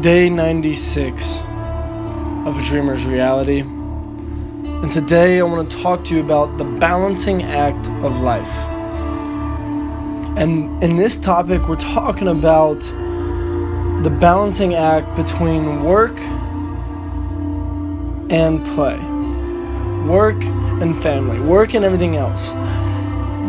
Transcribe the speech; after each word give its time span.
day 0.00 0.28
96 0.28 1.40
of 2.46 2.60
Dreamer's 2.62 3.04
Reality. 3.04 3.60
And 3.60 4.90
today 4.90 5.38
I 5.38 5.42
want 5.42 5.70
to 5.70 5.76
talk 5.78 6.04
to 6.04 6.14
you 6.14 6.20
about 6.20 6.58
the 6.58 6.64
balancing 6.64 7.42
act 7.42 7.88
of 8.02 8.20
life. 8.20 8.50
And 10.36 10.82
in 10.82 10.96
this 10.96 11.16
topic, 11.16 11.68
we're 11.68 11.76
talking 11.76 12.28
about 12.28 12.80
the 14.02 14.10
balancing 14.20 14.74
act 14.74 15.14
between 15.16 15.84
work 15.84 16.18
and 18.30 18.64
play, 18.74 18.98
work 20.08 20.42
and 20.82 21.00
family, 21.02 21.40
work 21.40 21.74
and 21.74 21.84
everything 21.84 22.16
else. 22.16 22.52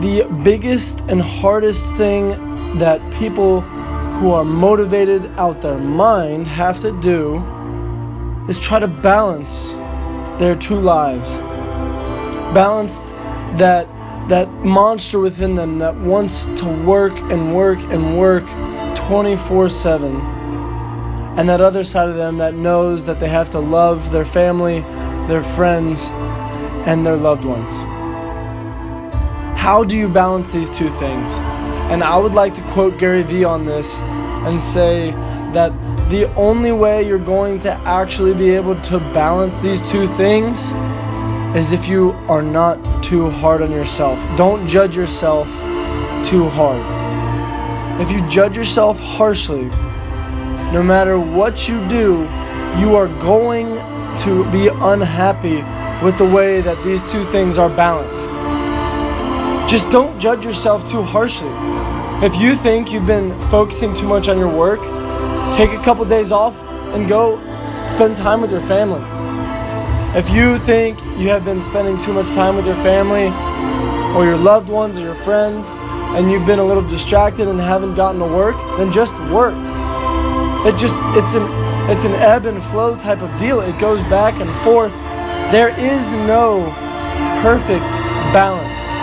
The 0.00 0.28
biggest 0.42 1.00
and 1.02 1.22
hardest 1.22 1.86
thing 1.92 2.78
that 2.78 3.00
people 3.12 3.64
who 4.22 4.30
are 4.30 4.44
motivated 4.44 5.28
out 5.36 5.60
their 5.62 5.78
mind 5.78 6.46
have 6.46 6.80
to 6.80 6.92
do 7.00 7.44
is 8.48 8.56
try 8.56 8.78
to 8.78 8.86
balance 8.86 9.72
their 10.38 10.54
two 10.54 10.78
lives. 10.78 11.38
Balance 12.54 13.00
that 13.56 13.88
that 14.28 14.48
monster 14.64 15.18
within 15.18 15.56
them 15.56 15.80
that 15.80 15.96
wants 15.96 16.44
to 16.54 16.66
work 16.66 17.18
and 17.32 17.52
work 17.52 17.80
and 17.90 18.16
work 18.16 18.44
24/7 18.94 20.14
and 21.36 21.48
that 21.48 21.60
other 21.60 21.82
side 21.82 22.08
of 22.08 22.14
them 22.14 22.36
that 22.36 22.54
knows 22.54 23.06
that 23.06 23.18
they 23.18 23.28
have 23.28 23.50
to 23.50 23.58
love 23.58 24.12
their 24.12 24.24
family, 24.24 24.84
their 25.26 25.42
friends 25.42 26.12
and 26.86 27.04
their 27.04 27.16
loved 27.16 27.44
ones. 27.44 27.72
How 29.58 29.82
do 29.82 29.96
you 29.96 30.08
balance 30.08 30.52
these 30.52 30.70
two 30.70 30.90
things? 30.90 31.40
And 31.90 32.02
I 32.02 32.16
would 32.16 32.34
like 32.34 32.54
to 32.54 32.62
quote 32.62 32.98
Gary 32.98 33.22
Vee 33.22 33.44
on 33.44 33.64
this 33.64 34.00
and 34.00 34.60
say 34.60 35.10
that 35.52 35.70
the 36.08 36.32
only 36.34 36.72
way 36.72 37.06
you're 37.06 37.18
going 37.18 37.58
to 37.60 37.72
actually 37.86 38.34
be 38.34 38.50
able 38.50 38.80
to 38.82 38.98
balance 38.98 39.60
these 39.60 39.80
two 39.90 40.06
things 40.14 40.72
is 41.56 41.72
if 41.72 41.88
you 41.88 42.12
are 42.28 42.42
not 42.42 43.02
too 43.02 43.30
hard 43.30 43.62
on 43.62 43.70
yourself. 43.70 44.24
Don't 44.36 44.66
judge 44.66 44.96
yourself 44.96 45.48
too 46.24 46.48
hard. 46.48 46.82
If 48.00 48.10
you 48.10 48.26
judge 48.26 48.56
yourself 48.56 48.98
harshly, 49.00 49.64
no 50.72 50.82
matter 50.82 51.18
what 51.18 51.68
you 51.68 51.86
do, 51.88 52.22
you 52.78 52.94
are 52.96 53.08
going 53.08 53.74
to 54.18 54.50
be 54.50 54.68
unhappy 54.68 55.62
with 56.04 56.16
the 56.16 56.26
way 56.26 56.62
that 56.62 56.82
these 56.84 57.02
two 57.12 57.24
things 57.30 57.58
are 57.58 57.68
balanced. 57.68 58.30
Just 59.72 59.90
don't 59.90 60.20
judge 60.20 60.44
yourself 60.44 60.86
too 60.86 61.00
harshly. 61.00 61.48
If 62.22 62.36
you 62.36 62.54
think 62.54 62.92
you've 62.92 63.06
been 63.06 63.30
focusing 63.48 63.94
too 63.94 64.06
much 64.06 64.28
on 64.28 64.38
your 64.38 64.54
work, 64.54 64.82
take 65.50 65.70
a 65.70 65.82
couple 65.82 66.04
days 66.04 66.30
off 66.30 66.62
and 66.92 67.08
go 67.08 67.38
spend 67.86 68.16
time 68.16 68.42
with 68.42 68.50
your 68.50 68.60
family. 68.60 69.00
If 70.14 70.28
you 70.28 70.58
think 70.58 71.00
you 71.16 71.30
have 71.30 71.46
been 71.46 71.58
spending 71.58 71.96
too 71.96 72.12
much 72.12 72.32
time 72.32 72.54
with 72.54 72.66
your 72.66 72.76
family 72.76 73.28
or 74.14 74.26
your 74.26 74.36
loved 74.36 74.68
ones 74.68 74.98
or 74.98 75.04
your 75.04 75.14
friends 75.14 75.70
and 75.72 76.30
you've 76.30 76.44
been 76.44 76.58
a 76.58 76.64
little 76.64 76.86
distracted 76.86 77.48
and 77.48 77.58
haven't 77.58 77.94
gotten 77.94 78.20
to 78.20 78.26
work, 78.26 78.56
then 78.76 78.92
just 78.92 79.14
work. 79.30 79.54
It 80.66 80.76
just 80.76 81.00
it's 81.16 81.32
an 81.34 81.48
it's 81.90 82.04
an 82.04 82.12
ebb 82.16 82.44
and 82.44 82.62
flow 82.62 82.94
type 82.94 83.22
of 83.22 83.34
deal. 83.38 83.60
It 83.62 83.78
goes 83.78 84.02
back 84.02 84.38
and 84.38 84.54
forth. 84.56 84.92
There 85.50 85.70
is 85.80 86.12
no 86.12 86.66
perfect 87.40 87.90
balance. 88.34 89.01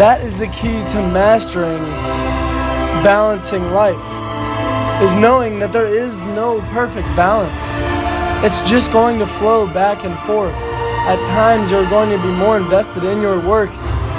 That 0.00 0.24
is 0.24 0.38
the 0.38 0.48
key 0.48 0.82
to 0.92 1.02
mastering 1.02 1.82
balancing 3.04 3.70
life. 3.70 4.00
Is 5.02 5.12
knowing 5.12 5.58
that 5.58 5.74
there 5.74 5.88
is 5.88 6.22
no 6.22 6.62
perfect 6.72 7.06
balance. 7.08 7.68
It's 8.42 8.62
just 8.62 8.92
going 8.92 9.18
to 9.18 9.26
flow 9.26 9.66
back 9.66 10.04
and 10.04 10.18
forth. 10.20 10.54
At 10.54 11.22
times 11.26 11.70
you're 11.70 11.86
going 11.90 12.08
to 12.08 12.16
be 12.16 12.30
more 12.32 12.56
invested 12.56 13.04
in 13.04 13.20
your 13.20 13.46
work, 13.46 13.68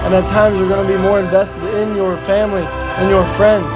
and 0.03 0.13
at 0.13 0.27
times 0.27 0.59
you're 0.59 0.69
going 0.69 0.85
to 0.85 0.93
be 0.93 1.01
more 1.01 1.19
invested 1.19 1.63
in 1.73 1.95
your 1.95 2.15
family 2.15 2.61
and 2.61 3.09
your 3.09 3.25
friends. 3.25 3.73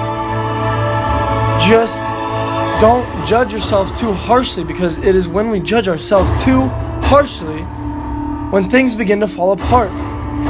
Just 1.66 1.98
don't 2.80 3.26
judge 3.26 3.52
yourself 3.52 3.98
too 3.98 4.12
harshly 4.12 4.62
because 4.62 4.98
it 4.98 5.16
is 5.16 5.26
when 5.26 5.50
we 5.50 5.58
judge 5.58 5.88
ourselves 5.88 6.30
too 6.40 6.68
harshly 7.08 7.62
when 8.52 8.70
things 8.70 8.94
begin 8.94 9.18
to 9.18 9.26
fall 9.26 9.50
apart 9.50 9.90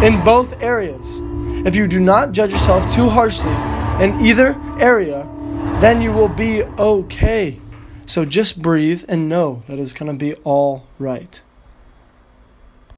in 0.04 0.22
both 0.22 0.52
areas. 0.60 1.22
If 1.66 1.74
you 1.74 1.88
do 1.88 1.98
not 1.98 2.30
judge 2.30 2.52
yourself 2.52 2.88
too 2.94 3.08
harshly 3.08 3.50
in 4.00 4.24
either 4.24 4.56
area, 4.78 5.28
then 5.80 6.00
you 6.00 6.12
will 6.12 6.28
be 6.28 6.62
okay. 6.62 7.60
So 8.06 8.24
just 8.24 8.62
breathe 8.62 9.04
and 9.08 9.28
know 9.28 9.62
that 9.66 9.80
it's 9.80 9.92
going 9.92 10.12
to 10.12 10.16
be 10.16 10.34
all 10.44 10.86
right. 11.00 11.42